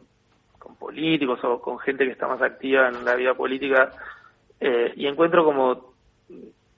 con 0.60 0.76
políticos 0.76 1.40
o 1.44 1.60
con 1.60 1.80
gente 1.80 2.06
que 2.06 2.12
está 2.12 2.28
más 2.28 2.42
activa 2.42 2.88
en 2.90 3.04
la 3.04 3.16
vida 3.16 3.34
política 3.34 3.92
eh, 4.60 4.94
y 4.96 5.08
encuentro 5.08 5.44
como 5.44 5.94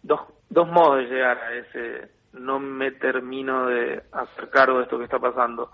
dos 0.03 0.21
dos 0.51 0.67
modos 0.67 0.98
de 0.98 1.05
llegar 1.05 1.38
a 1.39 1.53
ese 1.53 2.10
no 2.34 2.60
me 2.60 2.91
termino 2.91 3.67
de 3.67 4.03
hacer 4.12 4.50
cargo 4.50 4.77
de 4.77 4.84
esto 4.84 4.98
que 4.98 5.05
está 5.05 5.20
pasando. 5.20 5.72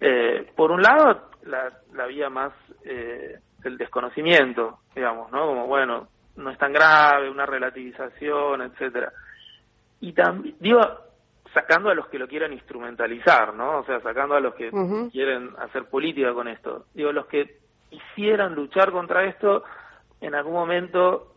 Eh, 0.00 0.50
por 0.56 0.70
un 0.70 0.82
lado, 0.82 1.30
la, 1.44 1.72
la 1.92 2.06
vía 2.06 2.28
más 2.28 2.52
eh, 2.84 3.38
del 3.58 3.78
desconocimiento, 3.78 4.78
digamos, 4.94 5.30
¿no? 5.30 5.46
Como, 5.46 5.66
bueno, 5.66 6.08
no 6.36 6.50
es 6.50 6.58
tan 6.58 6.72
grave, 6.72 7.30
una 7.30 7.46
relativización, 7.46 8.62
etcétera. 8.62 9.12
Y 10.00 10.12
también, 10.12 10.56
digo, 10.58 10.80
sacando 11.54 11.90
a 11.90 11.94
los 11.94 12.08
que 12.08 12.18
lo 12.18 12.26
quieran 12.26 12.52
instrumentalizar, 12.52 13.54
¿no? 13.54 13.78
O 13.78 13.84
sea, 13.84 14.00
sacando 14.00 14.34
a 14.34 14.40
los 14.40 14.54
que 14.54 14.70
quieren 15.12 15.50
hacer 15.58 15.84
política 15.84 16.32
con 16.32 16.48
esto. 16.48 16.86
Digo, 16.94 17.12
los 17.12 17.26
que 17.26 17.58
quisieran 17.90 18.54
luchar 18.54 18.90
contra 18.90 19.24
esto, 19.24 19.62
en 20.20 20.34
algún 20.34 20.54
momento 20.54 21.31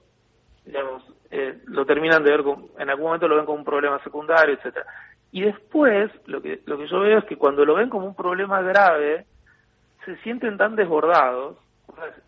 digamos, 0.65 1.03
eh, 1.31 1.59
lo 1.65 1.85
terminan 1.85 2.23
de 2.23 2.31
ver, 2.31 2.43
con, 2.43 2.67
en 2.77 2.89
algún 2.89 3.05
momento 3.05 3.27
lo 3.27 3.35
ven 3.35 3.45
como 3.45 3.59
un 3.59 3.65
problema 3.65 4.01
secundario, 4.03 4.55
etcétera. 4.55 4.85
Y 5.31 5.41
después, 5.41 6.11
lo 6.27 6.41
que, 6.41 6.61
lo 6.65 6.77
que 6.77 6.87
yo 6.87 6.99
veo 7.01 7.19
es 7.19 7.25
que 7.25 7.37
cuando 7.37 7.65
lo 7.65 7.75
ven 7.75 7.89
como 7.89 8.07
un 8.07 8.15
problema 8.15 8.61
grave, 8.61 9.25
se 10.05 10.15
sienten 10.17 10.57
tan 10.57 10.75
desbordados, 10.75 11.57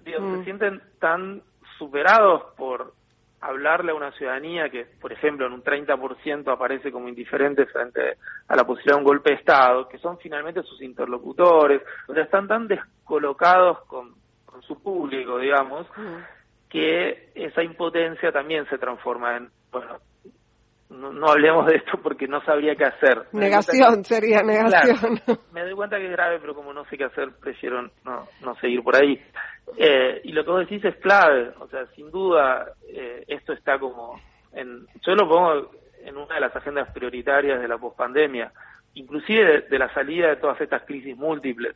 se 0.04 0.20
mm. 0.20 0.44
sienten 0.44 0.82
tan 1.00 1.42
superados 1.78 2.44
por 2.58 2.94
hablarle 3.40 3.92
a 3.92 3.96
una 3.96 4.12
ciudadanía 4.14 4.70
que, 4.70 4.86
por 5.00 5.14
ejemplo, 5.14 5.46
en 5.46 5.54
un 5.54 5.64
30% 5.64 6.52
aparece 6.52 6.92
como 6.92 7.08
indiferente 7.08 7.66
frente 7.68 8.18
a 8.48 8.56
la 8.56 8.66
posibilidad 8.66 8.96
de 8.96 9.02
un 9.02 9.08
golpe 9.08 9.30
de 9.30 9.36
Estado, 9.38 9.88
que 9.88 10.00
son 10.00 10.18
finalmente 10.18 10.64
sus 10.64 10.82
interlocutores, 10.82 11.82
o 12.08 12.14
sea, 12.14 12.24
están 12.24 12.48
tan 12.48 12.68
descolocados 12.68 13.86
con, 13.86 14.16
con 14.46 14.62
su 14.64 14.82
público, 14.82 15.38
digamos, 15.38 15.88
mm 15.96 16.37
que 16.70 17.30
esa 17.36 17.64
impotencia 17.64 18.32
también 18.32 18.68
se 18.70 18.78
transforma 18.78 19.38
en, 19.38 19.50
bueno, 19.72 20.00
no, 20.90 21.28
hablemos 21.28 21.66
de 21.66 21.76
esto 21.76 22.00
porque 22.02 22.28
no 22.28 22.42
sabría 22.44 22.76
qué 22.76 22.86
hacer. 22.86 23.24
Negación 23.34 24.06
sería 24.06 24.42
negación. 24.42 25.20
me 25.52 25.64
doy 25.64 25.74
cuenta 25.74 25.98
que 25.98 26.06
es 26.06 26.12
grave, 26.12 26.40
pero 26.40 26.56
como 26.56 26.74
no 26.74 26.86
sé 26.86 26.98
qué 26.98 27.06
hacer, 27.06 27.32
prefiero 27.40 27.82
no, 28.06 28.28
no 28.42 28.56
seguir 28.62 28.82
por 28.84 28.96
ahí. 28.96 29.22
Eh, 29.76 30.22
y 30.24 30.32
lo 30.32 30.46
que 30.46 30.52
vos 30.52 30.60
decís 30.62 30.84
es 30.86 30.96
clave, 30.98 31.52
o 31.60 31.68
sea, 31.68 31.86
sin 31.88 32.10
duda 32.10 32.72
eh, 32.88 33.26
esto 33.28 33.52
está 33.52 33.78
como, 33.78 34.20
en, 34.54 34.88
yo 35.06 35.14
lo 35.14 35.28
pongo 35.28 35.72
en 36.06 36.16
una 36.16 36.36
de 36.36 36.42
las 36.42 36.56
agendas 36.56 36.90
prioritarias 36.92 37.60
de 37.60 37.68
la 37.68 37.78
pospandemia, 37.78 38.52
inclusive 38.94 39.66
de, 39.70 39.80
la 39.80 39.94
salida 39.94 40.30
de 40.30 40.38
todas 40.38 40.60
estas 40.62 40.84
crisis 40.84 41.18
múltiples. 41.18 41.76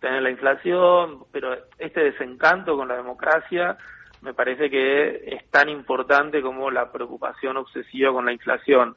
Tener 0.00 0.22
la 0.22 0.30
inflación, 0.30 1.24
pero 1.32 1.56
este 1.78 2.00
desencanto 2.00 2.76
con 2.76 2.88
la 2.88 2.96
democracia 2.96 3.78
me 4.20 4.34
parece 4.34 4.68
que 4.68 5.34
es 5.34 5.50
tan 5.50 5.68
importante 5.68 6.42
como 6.42 6.70
la 6.70 6.90
preocupación 6.90 7.56
obsesiva 7.56 8.12
con 8.12 8.26
la 8.26 8.32
inflación. 8.32 8.96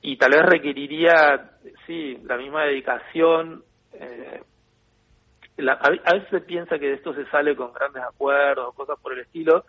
Y 0.00 0.16
tal 0.16 0.32
vez 0.32 0.42
requeriría, 0.44 1.50
sí, 1.86 2.18
la 2.24 2.36
misma 2.36 2.64
dedicación. 2.64 3.64
Eh, 3.94 4.42
a, 5.66 6.12
veces 6.12 6.28
se 6.30 6.40
piensa 6.40 6.78
que 6.78 6.88
de 6.88 6.94
esto 6.94 7.14
se 7.14 7.26
sale 7.26 7.56
con 7.56 7.72
grandes 7.72 8.02
acuerdos, 8.02 8.74
cosas 8.74 8.98
por 9.00 9.12
el 9.12 9.20
estilo. 9.20 9.64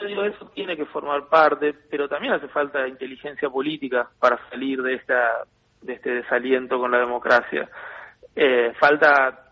Yo 0.00 0.06
digo, 0.06 0.24
eso 0.24 0.50
tiene 0.54 0.76
que 0.76 0.86
formar 0.86 1.28
parte, 1.28 1.74
pero 1.88 2.08
también 2.08 2.32
hace 2.32 2.48
falta 2.48 2.88
inteligencia 2.88 3.48
política 3.48 4.10
para 4.18 4.38
salir 4.50 4.82
de 4.82 4.94
esta 4.94 5.44
de 5.84 5.92
este 5.92 6.10
desaliento 6.10 6.78
con 6.78 6.90
la 6.90 6.98
democracia. 6.98 7.68
Eh, 8.34 8.72
falta 8.80 9.43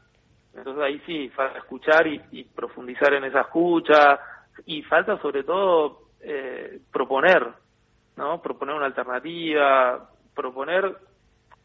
entonces 0.54 0.82
ahí 0.82 1.00
sí, 1.06 1.28
falta 1.30 1.58
escuchar 1.58 2.06
y, 2.06 2.44
profundizar 2.44 3.14
en 3.14 3.24
esa 3.24 3.40
escucha 3.42 4.20
y 4.66 4.82
falta 4.82 5.18
sobre 5.18 5.44
todo 5.44 6.08
eh, 6.20 6.80
proponer, 6.92 7.48
¿no? 8.16 8.40
Proponer 8.42 8.74
una 8.74 8.86
alternativa, 8.86 10.10
proponer, 10.34 10.94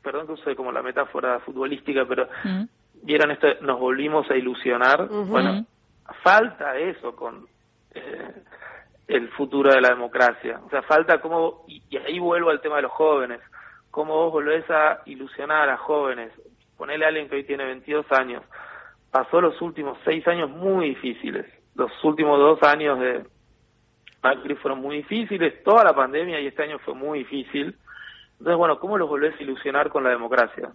perdón 0.01 0.27
que 0.27 0.33
use 0.33 0.55
como 0.55 0.71
la 0.71 0.81
metáfora 0.81 1.39
futbolística, 1.39 2.05
pero 2.05 2.29
mm. 2.43 2.63
vieron 3.03 3.31
esto, 3.31 3.47
nos 3.61 3.79
volvimos 3.79 4.29
a 4.31 4.35
ilusionar. 4.35 5.07
Bueno, 5.09 5.65
falta 6.23 6.77
eso 6.77 7.13
con 7.13 7.45
eh, 7.93 8.43
el 9.09 9.27
futuro 9.29 9.71
de 9.73 9.81
la 9.81 9.89
democracia. 9.89 10.61
O 10.65 10.69
sea, 10.69 10.81
falta 10.83 11.19
cómo, 11.19 11.65
y, 11.67 11.83
y 11.89 11.97
ahí 11.97 12.19
vuelvo 12.19 12.51
al 12.51 12.61
tema 12.61 12.77
de 12.77 12.83
los 12.83 12.91
jóvenes, 12.93 13.41
cómo 13.91 14.15
vos 14.15 14.31
volvés 14.31 14.63
a 14.69 15.01
ilusionar 15.05 15.69
a 15.69 15.77
jóvenes. 15.77 16.31
Ponele 16.77 17.03
a 17.03 17.07
alguien 17.09 17.27
que 17.27 17.35
hoy 17.35 17.43
tiene 17.43 17.65
22 17.65 18.05
años 18.11 18.43
pasó 19.11 19.41
los 19.41 19.61
últimos 19.61 19.97
seis 20.03 20.27
años 20.27 20.49
muy 20.49 20.89
difíciles. 20.89 21.45
Los 21.75 21.91
últimos 22.03 22.39
dos 22.39 22.61
años 22.63 22.99
de 22.99 23.23
Macri 24.23 24.55
fueron 24.55 24.81
muy 24.81 24.97
difíciles, 24.97 25.63
toda 25.63 25.83
la 25.83 25.95
pandemia 25.95 26.39
y 26.39 26.47
este 26.47 26.63
año 26.63 26.79
fue 26.79 26.93
muy 26.93 27.19
difícil. 27.19 27.75
Entonces, 28.33 28.57
bueno, 28.57 28.79
¿cómo 28.79 28.97
los 28.97 29.09
volvés 29.09 29.39
a 29.39 29.43
ilusionar 29.43 29.89
con 29.89 30.03
la 30.03 30.09
democracia? 30.09 30.71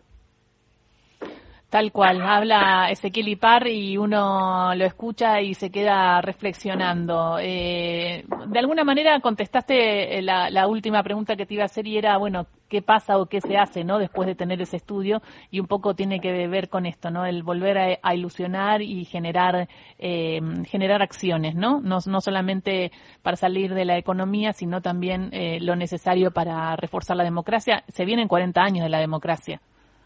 Tal 1.73 1.91
cual, 1.91 2.21
habla 2.21 2.91
Ezequiel 2.91 3.29
Ipar 3.29 3.67
y 3.67 3.97
uno 3.97 4.75
lo 4.75 4.85
escucha 4.85 5.41
y 5.41 5.55
se 5.55 5.71
queda 5.71 6.21
reflexionando. 6.21 7.39
Eh, 7.41 8.27
de 8.47 8.59
alguna 8.59 8.85
manera 8.85 9.19
contestaste 9.21 10.19
eh, 10.19 10.21
la, 10.21 10.67
última 10.67 11.03
pregunta 11.03 11.35
que 11.35 11.47
te 11.47 11.55
iba 11.55 11.63
a 11.63 11.67
hacer 11.73 11.87
y 11.87 11.97
era, 11.97 12.19
bueno, 12.19 12.47
¿qué 12.69 12.83
pasa 12.83 13.17
o 13.17 13.25
qué 13.25 13.41
se 13.41 13.57
hace, 13.57 13.85
no? 13.85 13.99
Después 13.99 14.27
de 14.27 14.35
tener 14.35 14.61
ese 14.61 14.77
estudio 14.77 15.23
y 15.51 15.61
un 15.61 15.67
poco 15.67 15.95
tiene 15.95 16.21
que 16.21 16.47
ver 16.47 16.69
con 16.69 16.85
esto, 16.85 17.11
¿no? 17.11 17.25
El 17.25 17.43
volver 17.43 17.99
a, 18.03 18.15
ilusionar 18.15 18.83
y 18.83 19.07
generar, 19.07 19.67
eh, 19.99 20.43
generar 20.67 21.01
acciones, 21.01 21.55
¿no? 21.55 21.81
¿no? 21.81 22.01
No 22.05 22.21
solamente 22.21 22.93
para 23.23 23.39
salir 23.39 23.73
de 23.73 23.87
la 23.87 23.97
economía, 23.97 24.53
sino 24.53 24.83
también 24.83 25.31
lo 25.63 25.75
necesario 25.75 26.33
para 26.33 26.77
reforzar 26.77 27.17
la 27.17 27.25
democracia. 27.25 27.83
Se 27.89 28.05
vienen 28.05 28.29
40 28.29 28.61
años 28.61 28.85
de 28.85 28.91
la 28.91 28.99
democracia. 28.99 29.63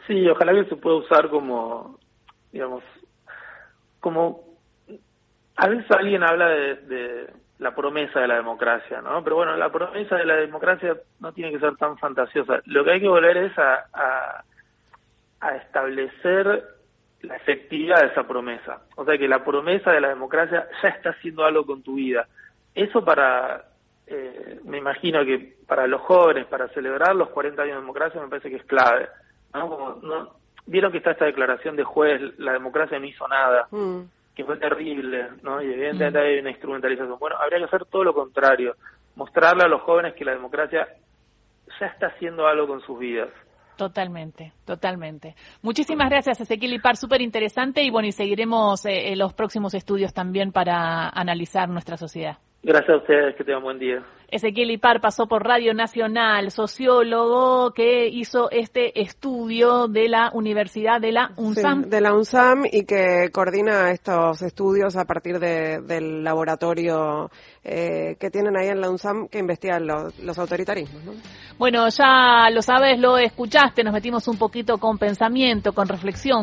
Sí, 0.06 0.28
ojalá 0.28 0.52
que 0.52 0.68
se 0.68 0.76
pueda 0.76 0.96
usar 0.96 1.28
como, 1.28 1.98
digamos, 2.52 2.84
como 4.00 4.46
a 5.56 5.68
veces 5.68 5.90
alguien 5.90 6.22
habla 6.22 6.48
de, 6.48 7.28
la 7.58 7.74
promesa 7.74 8.20
de 8.20 8.28
la 8.28 8.36
democracia, 8.36 9.00
¿no? 9.00 9.24
Pero 9.24 9.36
bueno, 9.36 9.56
la 9.56 9.72
promesa 9.72 10.16
de 10.16 10.26
la 10.26 10.36
democracia 10.36 10.94
no 11.20 11.32
tiene 11.32 11.52
que 11.52 11.58
ser 11.58 11.76
tan 11.76 11.96
fantasiosa. 11.98 12.60
Lo 12.66 12.84
que 12.84 12.92
hay 12.92 13.00
que 13.00 13.08
volver 13.08 13.36
es 13.38 13.58
a, 13.58 14.44
a, 15.40 15.56
establecer 15.56 16.64
la 17.22 17.36
efectividad 17.36 18.02
de 18.02 18.08
esa 18.08 18.28
promesa. 18.28 18.82
O 18.96 19.04
sea, 19.04 19.16
que 19.16 19.26
la 19.26 19.42
promesa 19.42 19.90
de 19.92 20.02
la 20.02 20.08
democracia 20.08 20.68
ya 20.82 20.88
está 20.90 21.10
haciendo 21.10 21.44
algo 21.44 21.64
con 21.64 21.82
tu 21.82 21.94
vida. 21.94 22.28
Eso 22.74 23.02
para, 23.02 23.64
eh, 24.06 24.60
me 24.64 24.78
imagino 24.78 25.24
que 25.24 25.56
para 25.66 25.86
los 25.86 26.02
jóvenes, 26.02 26.44
para 26.46 26.68
celebrar 26.68 27.16
los 27.16 27.30
40 27.30 27.62
años 27.62 27.76
de 27.76 27.80
democracia, 27.80 28.20
me 28.20 28.28
parece 28.28 28.50
que 28.50 28.56
es 28.56 28.64
clave. 28.64 29.08
¿No? 29.54 30.30
Vieron 30.66 30.90
que 30.90 30.98
está 30.98 31.12
esta 31.12 31.26
declaración 31.26 31.76
de 31.76 31.84
juez, 31.84 32.20
la 32.38 32.52
democracia 32.52 32.98
no 32.98 33.06
hizo 33.06 33.26
nada, 33.28 33.68
mm. 33.70 34.00
que 34.34 34.44
fue 34.44 34.56
terrible, 34.56 35.28
¿no? 35.42 35.62
Y 35.62 35.72
evidentemente 35.72 36.18
mm. 36.18 36.22
hay 36.22 36.38
una 36.38 36.50
instrumentalización. 36.50 37.18
Bueno, 37.18 37.36
habría 37.38 37.58
que 37.60 37.64
hacer 37.66 37.84
todo 37.86 38.04
lo 38.04 38.14
contrario, 38.14 38.74
mostrarle 39.14 39.64
a 39.64 39.68
los 39.68 39.82
jóvenes 39.82 40.14
que 40.14 40.24
la 40.24 40.32
democracia 40.32 40.88
ya 41.80 41.86
está 41.86 42.08
haciendo 42.08 42.46
algo 42.46 42.66
con 42.66 42.80
sus 42.80 42.98
vidas. 42.98 43.30
Totalmente, 43.76 44.52
totalmente. 44.64 45.34
Muchísimas 45.60 46.08
gracias, 46.08 46.40
Ezequiel 46.40 46.72
Ipar, 46.74 46.96
súper 46.96 47.20
interesante 47.20 47.82
y 47.82 47.90
bueno, 47.90 48.08
y 48.08 48.12
seguiremos 48.12 48.86
eh, 48.86 49.14
los 49.16 49.34
próximos 49.34 49.74
estudios 49.74 50.14
también 50.14 50.50
para 50.50 51.10
analizar 51.10 51.68
nuestra 51.68 51.98
sociedad. 51.98 52.38
Gracias 52.66 52.90
a 52.90 52.96
ustedes, 52.96 53.36
que 53.36 53.44
tengan 53.44 53.62
buen 53.62 53.78
día. 53.78 54.02
Ezequiel 54.28 54.72
Ipar 54.72 55.00
pasó 55.00 55.28
por 55.28 55.44
Radio 55.44 55.72
Nacional, 55.72 56.50
sociólogo 56.50 57.70
que 57.72 58.08
hizo 58.08 58.50
este 58.50 59.00
estudio 59.00 59.86
de 59.86 60.08
la 60.08 60.30
Universidad 60.32 61.00
de 61.00 61.12
la 61.12 61.30
UNSAM. 61.36 61.82
de 61.82 62.00
la 62.00 62.12
UNSAM 62.12 62.64
y 62.64 62.84
que 62.84 63.30
coordina 63.32 63.92
estos 63.92 64.42
estudios 64.42 64.96
a 64.96 65.04
partir 65.04 65.38
del 65.38 66.24
laboratorio 66.24 67.30
eh, 67.62 68.16
que 68.18 68.30
tienen 68.30 68.56
ahí 68.56 68.66
en 68.66 68.80
la 68.80 68.90
UNSAM 68.90 69.28
que 69.28 69.38
investiga 69.38 69.78
los, 69.78 70.18
los 70.18 70.36
autoritarismos. 70.36 71.02
Bueno, 71.58 71.88
ya 71.88 72.50
lo 72.50 72.62
sabes, 72.62 72.98
lo 72.98 73.16
escuchaste, 73.16 73.84
nos 73.84 73.94
metimos 73.94 74.26
un 74.26 74.38
poquito 74.38 74.78
con 74.78 74.98
pensamiento, 74.98 75.72
con 75.72 75.86
reflexión. 75.86 76.34